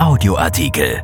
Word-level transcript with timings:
Audioartikel. 0.00 1.02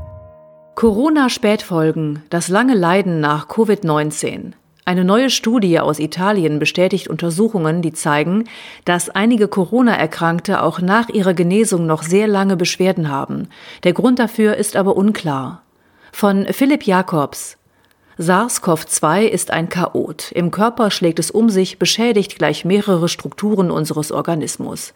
Corona-Spätfolgen, 0.75 2.23
das 2.31 2.49
lange 2.49 2.73
Leiden 2.75 3.21
nach 3.21 3.47
Covid-19. 3.47 4.53
Eine 4.87 5.05
neue 5.05 5.29
Studie 5.29 5.79
aus 5.81 5.99
Italien 5.99 6.59
bestätigt 6.59 7.07
Untersuchungen, 7.07 7.83
die 7.83 7.93
zeigen, 7.93 8.45
dass 8.87 9.11
einige 9.11 9.49
Corona-Erkrankte 9.49 10.63
auch 10.63 10.81
nach 10.81 11.11
ihrer 11.11 11.35
Genesung 11.35 11.85
noch 11.85 12.03
sehr 12.03 12.27
lange 12.27 12.57
Beschwerden 12.57 13.11
haben. 13.11 13.49
Der 13.85 13.93
Grund 13.93 14.19
dafür 14.19 14.57
ist 14.57 14.77
aber 14.77 14.97
unklar. 14.97 15.61
Von 16.11 16.47
Philipp 16.47 16.85
Jakobs, 16.85 17.59
SARS-CoV-2 18.19 19.25
ist 19.25 19.51
ein 19.51 19.69
Chaot. 19.69 20.33
Im 20.33 20.51
Körper 20.51 20.91
schlägt 20.91 21.19
es 21.19 21.31
um 21.31 21.51
sich, 21.51 21.79
beschädigt 21.79 22.39
gleich 22.39 22.65
mehrere 22.65 23.11
Strukturen 23.11 23.71
unseres 23.71 24.11
Organismus. 24.11 24.95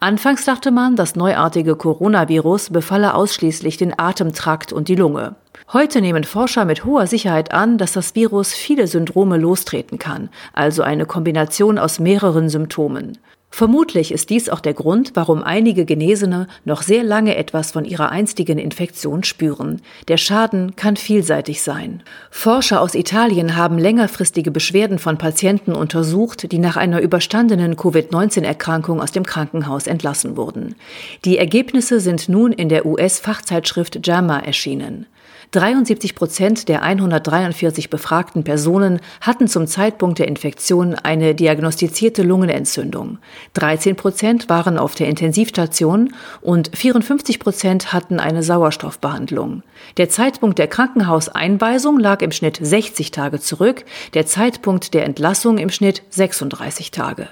Anfangs 0.00 0.44
dachte 0.44 0.70
man, 0.70 0.94
das 0.94 1.16
neuartige 1.16 1.76
Coronavirus 1.76 2.68
befalle 2.68 3.14
ausschließlich 3.14 3.78
den 3.78 3.98
Atemtrakt 3.98 4.74
und 4.74 4.88
die 4.88 4.96
Lunge. 4.96 5.36
Heute 5.72 6.02
nehmen 6.02 6.24
Forscher 6.24 6.66
mit 6.66 6.84
hoher 6.84 7.06
Sicherheit 7.06 7.52
an, 7.52 7.78
dass 7.78 7.94
das 7.94 8.14
Virus 8.14 8.52
viele 8.52 8.86
Syndrome 8.86 9.38
lostreten 9.38 9.98
kann, 9.98 10.28
also 10.52 10.82
eine 10.82 11.06
Kombination 11.06 11.78
aus 11.78 11.98
mehreren 11.98 12.50
Symptomen. 12.50 13.16
Vermutlich 13.50 14.12
ist 14.12 14.30
dies 14.30 14.50
auch 14.50 14.60
der 14.60 14.74
Grund, 14.74 15.12
warum 15.14 15.42
einige 15.42 15.84
Genesene 15.84 16.48
noch 16.64 16.82
sehr 16.82 17.02
lange 17.02 17.34
etwas 17.34 17.72
von 17.72 17.84
ihrer 17.84 18.10
einstigen 18.10 18.58
Infektion 18.58 19.24
spüren. 19.24 19.80
Der 20.06 20.16
Schaden 20.18 20.76
kann 20.76 20.96
vielseitig 20.96 21.62
sein. 21.62 22.02
Forscher 22.30 22.80
aus 22.80 22.94
Italien 22.94 23.56
haben 23.56 23.78
längerfristige 23.78 24.50
Beschwerden 24.50 24.98
von 24.98 25.18
Patienten 25.18 25.72
untersucht, 25.72 26.52
die 26.52 26.58
nach 26.58 26.76
einer 26.76 27.00
überstandenen 27.00 27.76
Covid-19-Erkrankung 27.76 29.00
aus 29.00 29.12
dem 29.12 29.24
Krankenhaus 29.24 29.86
entlassen 29.86 30.36
wurden. 30.36 30.74
Die 31.24 31.38
Ergebnisse 31.38 32.00
sind 32.00 32.28
nun 32.28 32.52
in 32.52 32.68
der 32.68 32.86
US-Fachzeitschrift 32.86 34.06
JAMA 34.06 34.40
erschienen. 34.40 35.06
73 35.52 36.14
Prozent 36.14 36.68
der 36.68 36.82
143 36.82 37.88
befragten 37.88 38.44
Personen 38.44 39.00
hatten 39.22 39.48
zum 39.48 39.66
Zeitpunkt 39.66 40.18
der 40.18 40.28
Infektion 40.28 40.94
eine 40.94 41.34
diagnostizierte 41.34 42.22
Lungenentzündung. 42.22 43.18
13 43.54 43.96
Prozent 43.96 44.48
waren 44.48 44.78
auf 44.78 44.94
der 44.94 45.08
Intensivstation 45.08 46.14
und 46.40 46.70
54 46.76 47.38
Prozent 47.38 47.92
hatten 47.92 48.20
eine 48.20 48.42
Sauerstoffbehandlung. 48.42 49.62
Der 49.96 50.08
Zeitpunkt 50.08 50.58
der 50.58 50.68
Krankenhauseinweisung 50.68 51.98
lag 51.98 52.22
im 52.22 52.32
Schnitt 52.32 52.58
60 52.60 53.10
Tage 53.10 53.40
zurück, 53.40 53.84
der 54.14 54.26
Zeitpunkt 54.26 54.94
der 54.94 55.04
Entlassung 55.04 55.58
im 55.58 55.70
Schnitt 55.70 56.02
36 56.10 56.90
Tage. 56.90 57.28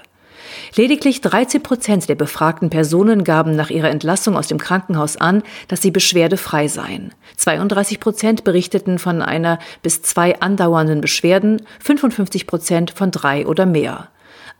Lediglich 0.75 1.21
13 1.21 1.63
Prozent 1.63 2.09
der 2.09 2.15
befragten 2.15 2.69
Personen 2.69 3.23
gaben 3.23 3.55
nach 3.55 3.69
ihrer 3.69 3.89
Entlassung 3.89 4.35
aus 4.35 4.47
dem 4.47 4.57
Krankenhaus 4.57 5.17
an, 5.17 5.43
dass 5.67 5.81
sie 5.81 5.91
beschwerdefrei 5.91 6.67
seien. 6.67 7.13
32 7.37 7.99
Prozent 7.99 8.43
berichteten 8.43 8.99
von 8.99 9.21
einer 9.21 9.59
bis 9.81 10.01
zwei 10.01 10.39
andauernden 10.39 11.01
Beschwerden, 11.01 11.61
55 11.79 12.47
Prozent 12.47 12.91
von 12.91 13.11
drei 13.11 13.45
oder 13.45 13.65
mehr. 13.65 14.09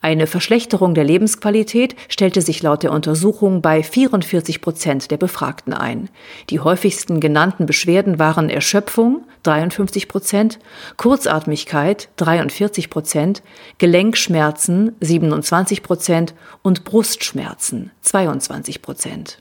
Eine 0.02 0.28
Verschlechterung 0.28 0.94
der 0.94 1.04
Lebensqualität 1.04 1.96
stellte 2.08 2.42
sich 2.42 2.62
laut 2.62 2.84
der 2.84 2.92
Untersuchung 2.92 3.62
bei 3.62 3.82
44 3.82 4.62
Prozent 4.62 5.10
der 5.10 5.18
Befragten 5.18 5.74
ein. 5.74 6.10
Die 6.50 6.60
häufigsten 6.60 7.20
genannten 7.20 7.66
Beschwerden 7.66 8.20
waren 8.20 8.50
Erschöpfung 8.50 9.26
53 9.44 10.08
Prozent, 10.08 10.60
Kurzatmigkeit 10.98 12.10
43 12.18 12.90
Prozent, 12.90 13.42
Gelenkschmerzen 13.80 14.96
27 15.00 15.82
Prozent 15.82 16.36
und 16.62 16.84
Brustschmerzen 16.84 17.92
22 18.02 18.82
Prozent. 18.84 19.40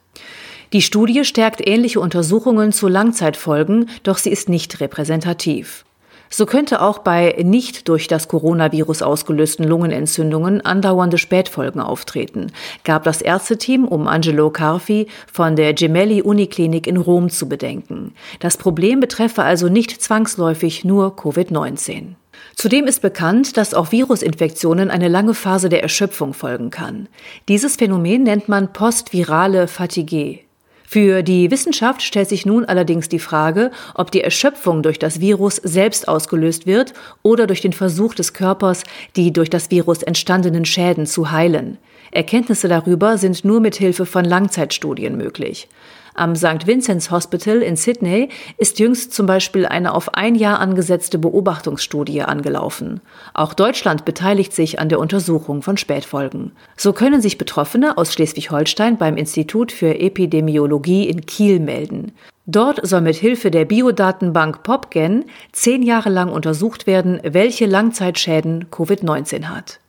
Die 0.72 0.82
Studie 0.82 1.24
stärkt 1.24 1.66
ähnliche 1.66 2.00
Untersuchungen 2.00 2.72
zu 2.72 2.88
Langzeitfolgen, 2.88 3.88
doch 4.02 4.18
sie 4.18 4.30
ist 4.30 4.48
nicht 4.48 4.80
repräsentativ. 4.80 5.84
So 6.28 6.46
könnte 6.46 6.80
auch 6.80 6.98
bei 6.98 7.36
nicht 7.42 7.88
durch 7.88 8.08
das 8.08 8.28
Coronavirus 8.28 9.02
ausgelösten 9.02 9.66
Lungenentzündungen 9.66 10.60
andauernde 10.60 11.18
Spätfolgen 11.18 11.80
auftreten, 11.80 12.52
gab 12.84 13.04
das 13.04 13.22
Ärzteteam 13.22 13.86
um 13.86 14.08
Angelo 14.08 14.50
Carfi 14.50 15.06
von 15.32 15.56
der 15.56 15.74
Gemelli 15.74 16.22
Uniklinik 16.22 16.86
in 16.86 16.96
Rom 16.96 17.30
zu 17.30 17.48
bedenken. 17.48 18.14
Das 18.40 18.56
Problem 18.56 19.00
betreffe 19.00 19.42
also 19.42 19.68
nicht 19.68 20.02
zwangsläufig 20.02 20.84
nur 20.84 21.16
Covid-19. 21.16 22.14
Zudem 22.54 22.86
ist 22.86 23.02
bekannt, 23.02 23.56
dass 23.56 23.74
auch 23.74 23.92
Virusinfektionen 23.92 24.90
eine 24.90 25.08
lange 25.08 25.34
Phase 25.34 25.68
der 25.68 25.82
Erschöpfung 25.82 26.34
folgen 26.34 26.70
kann. 26.70 27.08
Dieses 27.48 27.76
Phänomen 27.76 28.22
nennt 28.22 28.48
man 28.48 28.72
postvirale 28.72 29.68
Fatigue. 29.68 30.45
Für 30.88 31.22
die 31.22 31.50
Wissenschaft 31.50 32.00
stellt 32.02 32.28
sich 32.28 32.46
nun 32.46 32.64
allerdings 32.64 33.08
die 33.08 33.18
Frage, 33.18 33.72
ob 33.94 34.12
die 34.12 34.20
Erschöpfung 34.20 34.82
durch 34.82 35.00
das 35.00 35.20
Virus 35.20 35.56
selbst 35.56 36.06
ausgelöst 36.06 36.66
wird 36.66 36.94
oder 37.22 37.48
durch 37.48 37.60
den 37.60 37.72
Versuch 37.72 38.14
des 38.14 38.32
Körpers, 38.32 38.84
die 39.16 39.32
durch 39.32 39.50
das 39.50 39.70
Virus 39.72 40.02
entstandenen 40.04 40.64
Schäden 40.64 41.06
zu 41.06 41.32
heilen. 41.32 41.78
Erkenntnisse 42.12 42.68
darüber 42.68 43.18
sind 43.18 43.44
nur 43.44 43.60
mit 43.60 43.74
Hilfe 43.74 44.06
von 44.06 44.24
Langzeitstudien 44.24 45.16
möglich. 45.16 45.68
Am 46.18 46.34
St. 46.34 46.66
Vincent's 46.66 47.10
Hospital 47.10 47.58
in 47.58 47.76
Sydney 47.76 48.30
ist 48.56 48.78
jüngst 48.78 49.12
zum 49.12 49.26
Beispiel 49.26 49.66
eine 49.66 49.94
auf 49.94 50.14
ein 50.14 50.34
Jahr 50.34 50.60
angesetzte 50.60 51.18
Beobachtungsstudie 51.18 52.22
angelaufen. 52.22 53.02
Auch 53.34 53.52
Deutschland 53.52 54.06
beteiligt 54.06 54.54
sich 54.54 54.80
an 54.80 54.88
der 54.88 54.98
Untersuchung 54.98 55.60
von 55.60 55.76
Spätfolgen. 55.76 56.52
So 56.74 56.94
können 56.94 57.20
sich 57.20 57.36
Betroffene 57.36 57.98
aus 57.98 58.14
Schleswig-Holstein 58.14 58.96
beim 58.96 59.18
Institut 59.18 59.72
für 59.72 60.00
Epidemiologie 60.00 61.06
in 61.06 61.26
Kiel 61.26 61.60
melden. 61.60 62.12
Dort 62.46 62.80
soll 62.86 63.02
mit 63.02 63.16
Hilfe 63.16 63.50
der 63.50 63.66
Biodatenbank 63.66 64.62
PopGen 64.62 65.26
zehn 65.52 65.82
Jahre 65.82 66.08
lang 66.08 66.30
untersucht 66.30 66.86
werden, 66.86 67.20
welche 67.24 67.66
Langzeitschäden 67.66 68.66
Covid-19 68.70 69.44
hat. 69.44 69.80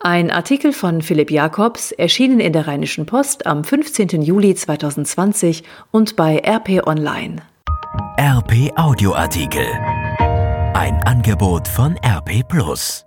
Ein 0.00 0.30
Artikel 0.30 0.72
von 0.72 1.02
Philipp 1.02 1.30
Jakobs, 1.30 1.92
erschienen 1.92 2.40
in 2.40 2.52
der 2.52 2.66
Rheinischen 2.66 3.06
Post 3.06 3.46
am 3.46 3.64
15. 3.64 4.22
Juli 4.22 4.54
2020 4.54 5.64
und 5.90 6.16
bei 6.16 6.38
RP 6.38 6.86
Online. 6.86 7.36
RP 8.18 8.72
Audioartikel. 8.76 9.66
Ein 10.74 11.02
Angebot 11.04 11.68
von 11.68 11.96
RP 12.04 12.46
Plus. 12.48 13.06